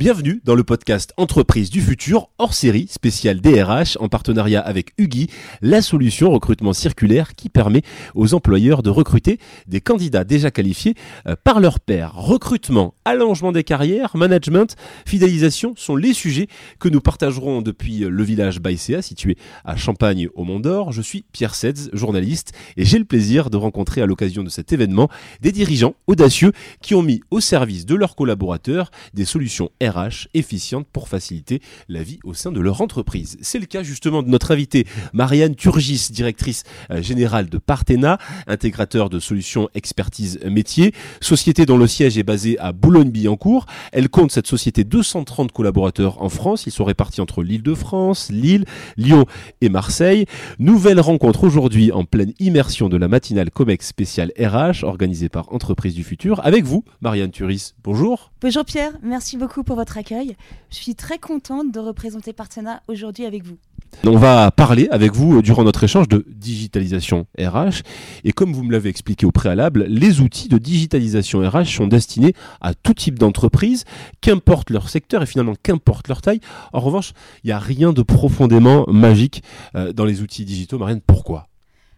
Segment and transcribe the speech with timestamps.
[0.00, 5.26] Bienvenue dans le podcast Entreprise du futur hors série spécial DRH en partenariat avec Ugi,
[5.60, 7.82] la solution recrutement circulaire qui permet
[8.14, 10.94] aux employeurs de recruter des candidats déjà qualifiés
[11.26, 12.14] euh, par leur père.
[12.14, 14.74] Recrutement, allongement des carrières, management,
[15.04, 16.48] fidélisation sont les sujets
[16.78, 19.36] que nous partagerons depuis le village Baïséa situé
[19.66, 20.92] à Champagne au Mont d'Or.
[20.92, 24.72] Je suis Pierre Sedz, journaliste et j'ai le plaisir de rencontrer à l'occasion de cet
[24.72, 25.10] événement
[25.42, 30.28] des dirigeants audacieux qui ont mis au service de leurs collaborateurs des solutions RH RH
[30.34, 33.36] efficiente pour faciliter la vie au sein de leur entreprise.
[33.40, 39.10] C'est le cas justement de notre invitée Marianne Turgis, directrice euh, générale de Partena, intégrateur
[39.10, 43.66] de solutions expertise métier, société dont le siège est basé à Boulogne-Billancourt.
[43.92, 46.66] Elle compte cette société 230 collaborateurs en France.
[46.66, 48.64] Ils sont répartis entre l'île de France, Lille,
[48.96, 49.24] Lyon
[49.60, 50.26] et Marseille.
[50.58, 55.94] Nouvelle rencontre aujourd'hui en pleine immersion de la matinale COMEX spéciale RH organisée par Entreprise
[55.94, 56.40] du Futur.
[56.44, 57.74] Avec vous, Marianne Turis.
[57.82, 58.30] Bonjour.
[58.40, 60.36] Bonjour Pierre, merci beaucoup pour votre accueil.
[60.70, 63.58] Je suis très contente de représenter Partena aujourd'hui avec vous.
[64.06, 67.82] On va parler avec vous euh, durant notre échange de digitalisation RH.
[68.24, 72.32] Et comme vous me l'avez expliqué au préalable, les outils de digitalisation RH sont destinés
[72.60, 73.84] à tout type d'entreprise,
[74.20, 76.40] qu'importe leur secteur et finalement qu'importe leur taille.
[76.72, 77.12] En revanche,
[77.44, 79.42] il n'y a rien de profondément magique
[79.74, 80.78] euh, dans les outils digitaux.
[80.78, 81.48] Marianne, pourquoi?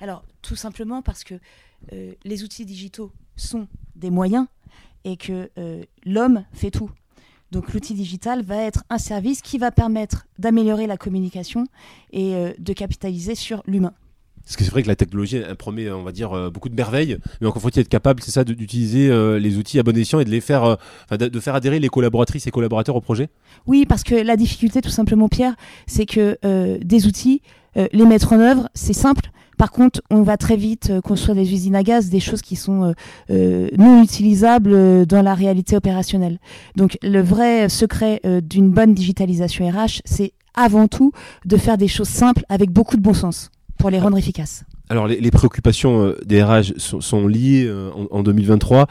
[0.00, 1.34] Alors, tout simplement parce que
[1.92, 4.46] euh, les outils digitaux sont des moyens
[5.04, 5.50] et que
[6.06, 6.90] l'homme fait tout.
[7.54, 11.66] Donc l'outil digital va être un service qui va permettre d'améliorer la communication
[12.12, 13.92] et euh, de capitaliser sur l'humain.
[14.42, 17.16] Parce que c'est vrai que la technologie promet, on va dire, euh, beaucoup de merveilles,
[17.40, 20.24] mais encore faut-il être capable, c'est ça, d'utiliser euh, les outils à bon escient et
[20.24, 20.78] de les faire,
[21.12, 23.28] de faire adhérer les collaboratrices et collaborateurs au projet?
[23.66, 25.54] Oui, parce que la difficulté, tout simplement, Pierre,
[25.86, 26.36] c'est que
[26.82, 27.40] des outils,
[27.76, 31.52] les mettre en œuvre, c'est simple, par contre, on va très vite euh, construire des
[31.52, 32.92] usines à gaz, des choses qui sont euh,
[33.30, 36.38] euh, non utilisables dans la réalité opérationnelle.
[36.76, 41.12] Donc le vrai secret d'une bonne digitalisation RH, c'est avant tout
[41.44, 44.64] de faire des choses simples avec beaucoup de bon sens pour les rendre efficaces.
[44.88, 47.70] Alors les, préoccupations des RH sont, liées
[48.10, 48.86] en, 2023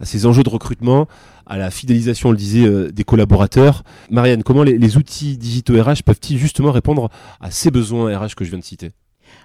[0.00, 1.06] à ces enjeux de recrutement,
[1.46, 3.82] à la fidélisation, on le disait, des collaborateurs.
[4.10, 7.08] Marianne, comment les, les outils digitaux RH peuvent-ils justement répondre
[7.40, 8.92] à ces besoins RH que je viens de citer?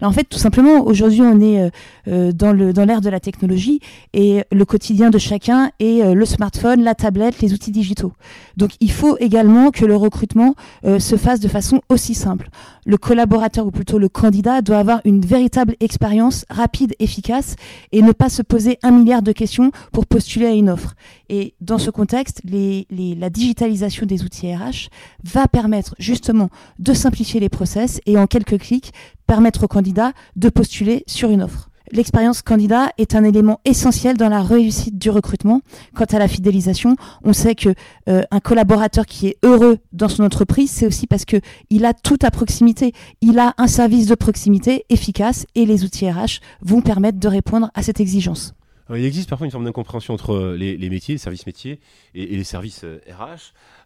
[0.00, 1.70] Alors en fait, tout simplement, aujourd'hui, on est euh,
[2.08, 3.80] euh, dans l'ère de la technologie
[4.12, 8.12] et le quotidien de chacun est euh, le smartphone, la tablette, les outils digitaux.
[8.56, 12.48] Donc, il faut également que le recrutement se fasse de façon aussi simple.
[12.86, 17.56] Le collaborateur ou plutôt le candidat doit avoir une véritable expérience rapide, efficace
[17.92, 20.94] et ne pas se poser un milliard de questions pour postuler à une offre.
[21.28, 24.88] Et dans ce contexte, la digitalisation des outils RH
[25.24, 28.92] va permettre justement de simplifier les process et en quelques clics
[29.26, 31.68] permettre au candidat de postuler sur une offre.
[31.90, 35.60] L'expérience candidat est un élément essentiel dans la réussite du recrutement.
[35.94, 37.74] Quant à la fidélisation, on sait que
[38.08, 41.38] euh, un collaborateur qui est heureux dans son entreprise, c'est aussi parce que
[41.70, 42.92] il a tout à proximité.
[43.20, 47.70] Il a un service de proximité efficace et les outils RH vont permettre de répondre
[47.74, 48.54] à cette exigence
[48.90, 51.80] il existe parfois une forme d'incompréhension entre euh, les, métiers, les services métiers
[52.14, 53.34] et, les services RH euh,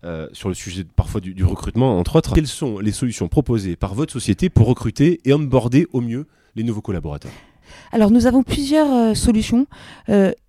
[0.04, 2.34] euh, sur le sujet parfois du, recrutement, entre autres.
[2.34, 6.26] Quelles sont les solutions proposées par votre société pour recruter et onboarder au mieux
[6.56, 7.32] les nouveaux collaborateurs?
[7.92, 9.66] Alors nous avons plusieurs solutions.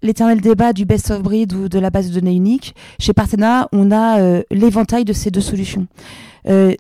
[0.02, 2.76] L'éternel débat du best of breed ou de la base de données unique.
[3.00, 5.88] Chez Partena, on a l'éventail de ces deux solutions.
[6.48, 6.76] Euh,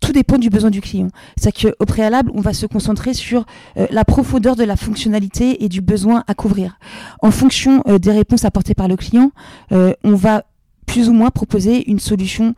[0.00, 1.08] tout dépend du besoin du client.
[1.36, 3.44] C'est qu'au préalable, on va se concentrer sur
[3.76, 6.78] euh, la profondeur de la fonctionnalité et du besoin à couvrir.
[7.22, 9.32] En fonction euh, des réponses apportées par le client,
[9.70, 10.44] on va
[10.90, 12.54] plus ou moins proposer une solution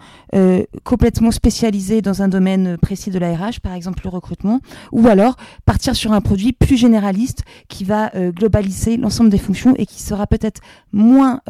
[0.85, 4.61] complètement spécialisée dans un domaine précis de la RH, par exemple le recrutement,
[4.91, 9.85] ou alors partir sur un produit plus généraliste qui va globaliser l'ensemble des fonctions et
[9.85, 10.63] qui sera peut-être
[10.93, 11.41] moins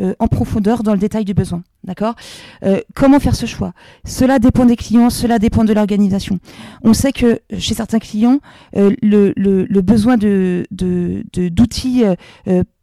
[0.00, 1.64] euh, en profondeur dans le détail du besoin.
[1.82, 2.14] D'accord?
[2.62, 3.72] Euh, Comment faire ce choix?
[4.04, 6.38] Cela dépend des clients, cela dépend de l'organisation.
[6.82, 8.38] On sait que chez certains clients,
[8.76, 12.04] euh, le, le, besoin de, d'outils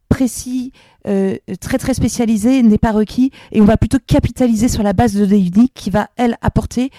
[0.09, 0.71] précis,
[1.03, 5.25] très très spécialisés n'est pas requis et on va plutôt capitaliser sur la base de
[5.25, 6.91] données unique qui va, elle, apporter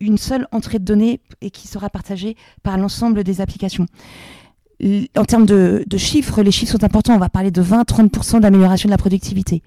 [0.00, 3.86] une seule entrée de données et qui sera partagée par l'ensemble des applications
[5.16, 7.14] en termes de, chiffres, les chiffres sont importants.
[7.14, 9.62] On va parler de 20-30% d'amélioration de la productivité.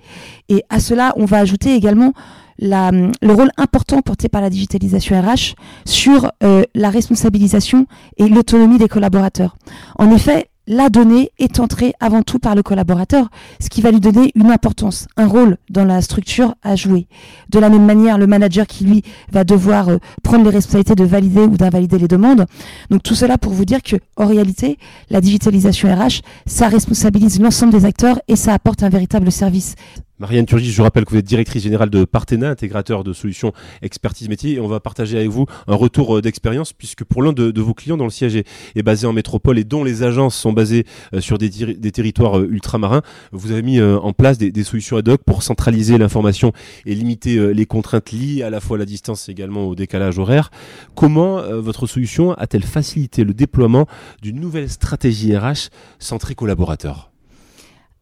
[0.50, 2.14] Et à cela, on va ajouter également
[2.62, 5.56] le rôle important porté par la digitalisation RH
[5.86, 7.86] sur euh, la responsabilisation
[8.18, 9.56] et l'autonomie des collaborateurs.
[9.98, 13.30] En effet, la donnée est entrée avant tout par le collaborateur,
[13.60, 17.08] ce qui va lui donner une importance, un rôle dans la structure à jouer.
[17.50, 21.04] De la même manière, le manager qui, lui, va devoir euh, prendre les responsabilités de
[21.04, 22.46] valider ou d'invalider les demandes.
[22.92, 24.78] Donc tout cela pour vous dire que, en réalité,
[25.10, 29.74] la digitalisation RH, ça responsabilise l'ensemble des acteurs et ça apporte un véritable service.
[30.20, 34.28] Marianne Turgis, je rappelle que vous êtes directrice générale de Partena, intégrateur de solutions expertise
[34.28, 37.62] métier, et on va partager avec vous un retour euh, d'expérience, puisque pour l'un de,
[37.62, 40.86] vos clients dont le siège est, basé en métropole et dont les agences sont basées
[41.14, 41.50] euh, sur des,
[41.92, 43.02] territoires euh, ultramarins,
[43.32, 46.52] vous avez mis en place des, solutions ad hoc pour centraliser l'information
[46.86, 50.20] et limiter les contraintes liées à la fois à la distance et également au décalage
[50.20, 50.52] horaire.
[50.96, 53.88] Comment votre solution a-t-elle facilité le déploiement
[54.22, 55.70] d'une nouvelle stratégie RH
[56.00, 57.09] centrée collaborateur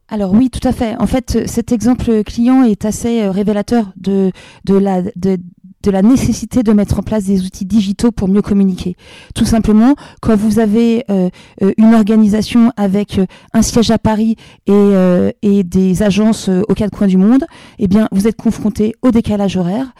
[0.10, 0.96] alors oui, tout à fait.
[1.00, 4.32] En fait, cet exemple client est assez euh, révélateur de,
[4.64, 5.38] de, la, de,
[5.84, 8.96] de la nécessité de mettre en place des outils digitaux pour mieux communiquer.
[9.36, 11.30] Tout simplement, quand vous avez euh,
[11.62, 14.36] euh, une organisation avec euh, un siège à Paris
[14.66, 17.46] et, des agences aux quatre coins du monde,
[17.80, 19.94] eh bien, vous êtes confronté au décalage horaire,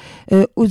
[0.56, 0.66] aux,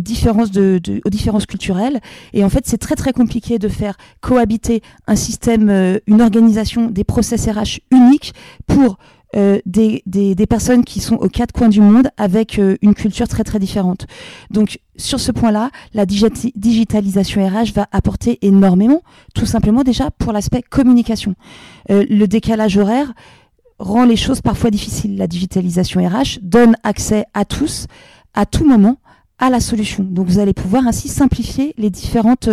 [0.00, 2.00] différences aux différences culturelles.
[2.32, 7.04] Et en fait, c'est très très compliqué de faire cohabiter un système, une organisation, des
[7.04, 8.32] process RH uniques
[8.66, 8.98] pour
[9.36, 13.28] euh, des, des, personnes qui sont aux quatre coins du monde avec euh, une culture
[13.28, 14.06] très très différente.
[14.50, 19.02] Donc sur ce point-là, la digitalisation RH va apporter énormément,
[19.34, 21.34] tout simplement déjà pour l'aspect communication.
[21.90, 23.12] Euh, le décalage horaire
[23.78, 25.18] rend les choses parfois difficiles.
[25.18, 27.86] La digitalisation RH donne accès à tous,
[28.32, 28.96] à tout moment,
[29.38, 30.04] à la solution.
[30.04, 32.48] Donc vous allez pouvoir ainsi simplifier les différentes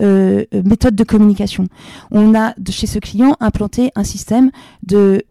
[0.00, 1.66] méthodes de communication.
[2.10, 4.50] On a chez ce client implanté un système
[4.82, 5.22] de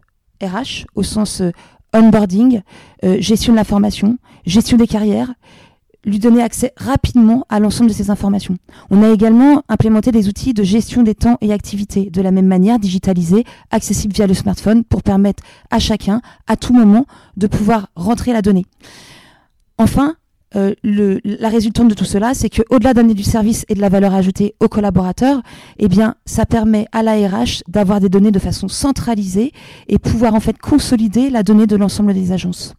[0.42, 1.50] RH au sens euh,
[1.94, 2.62] onboarding,
[3.04, 5.32] euh, gestion de la formation, gestion des carrières,
[6.04, 8.56] lui donner accès rapidement à l'ensemble de ces informations.
[8.90, 12.46] On a également implémenté des outils de gestion des temps et activités, de la même
[12.46, 17.06] manière digitalisés, accessibles via le smartphone pour permettre à chacun, à tout moment,
[17.36, 18.66] de pouvoir rentrer la donnée.
[19.78, 20.14] Enfin,
[20.56, 23.80] euh, le, la résultante de tout cela, c'est que au-delà d'amener du service et de
[23.80, 25.42] la valeur ajoutée aux collaborateurs,
[25.78, 29.52] eh bien, ça permet à l'ARH d'avoir des données de façon centralisée
[29.88, 32.74] et pouvoir en fait consolider la donnée de l'ensemble des agences.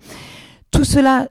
[0.72, 1.28] Tout cela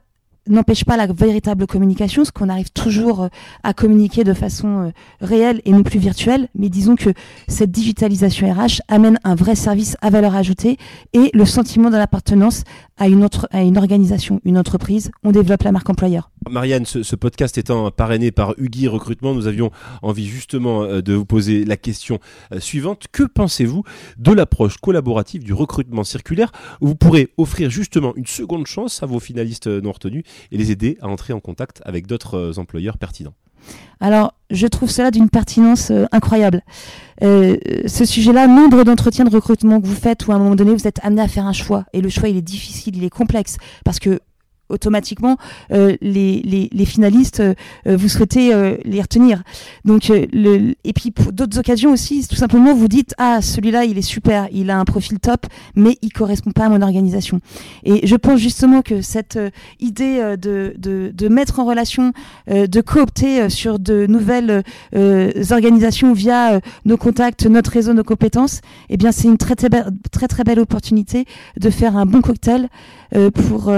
[0.49, 3.27] n'empêche pas la véritable communication, ce qu'on arrive toujours euh,
[3.63, 4.91] à communiquer de façon euh,
[5.21, 7.09] réelle et non plus virtuelle, mais disons que
[7.47, 10.77] cette digitalisation RH amène un vrai service à valeur ajoutée
[11.13, 12.63] et le sentiment de l'appartenance
[12.97, 15.11] à une, autre, à une organisation, une entreprise.
[15.23, 16.31] On développe la marque employeur.
[16.49, 19.71] Marianne, ce, podcast étant parrainé par Hugui Recrutement, nous avions
[20.01, 22.19] envie justement euh, de vous poser la question
[22.59, 23.05] suivante.
[23.11, 23.83] Que pensez-vous
[24.17, 26.51] de l'approche collaborative du recrutement circulaire?
[26.81, 30.71] Où vous pourrez offrir justement une seconde chance à vos finalistes non retenus et les
[30.71, 33.33] aider à entrer en contact avec d'autres euh, employeurs pertinents.
[33.99, 36.61] Alors, je trouve cela d'une pertinence euh, incroyable.
[37.23, 37.57] Euh,
[37.87, 40.87] ce sujet-là, nombre d'entretiens de recrutement que vous faites où à un moment donné vous
[40.87, 41.85] êtes amené à faire un choix.
[41.93, 43.57] Et le choix il est difficile, il est complexe.
[43.83, 44.19] Parce que
[44.69, 45.37] automatiquement
[45.71, 47.53] euh, les, les, les, finalistes euh,
[47.85, 49.43] vous souhaitez euh, les retenir.
[49.85, 53.97] Donc le, et puis pour d'autres occasions aussi tout simplement vous dites ah celui-là il
[53.97, 57.39] est super il a un profil top mais il correspond pas à mon organisation
[57.83, 59.39] et je pense justement que cette
[59.79, 62.13] idée de, de, de, mettre en relation
[62.47, 64.63] de coopter sur de nouvelles
[65.51, 69.69] organisations via nos contacts notre réseau nos compétences eh bien c'est une très très,
[70.11, 71.25] très très belle opportunité
[71.57, 72.69] de faire un bon cocktail
[73.33, 73.71] pour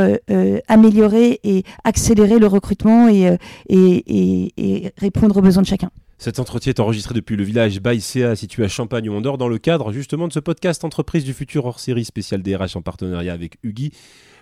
[0.79, 3.37] améliorer et accélérer le recrutement euh,
[3.67, 5.89] et, et, répondre aux besoins de chacun.
[6.17, 9.91] Cet entretien est enregistré depuis le village Baïséa situé à Champagne Dor dans le cadre
[9.91, 13.91] justement de ce podcast Entreprise du futur hors série spécial DRH en partenariat avec Hugui.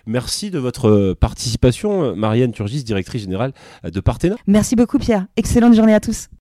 [0.06, 3.52] Merci de votre participation, Marianne Turgis, directrice générale
[3.84, 4.36] de Partena.
[4.46, 5.26] Merci beaucoup Pierre.
[5.36, 6.28] Excellente journée à tous.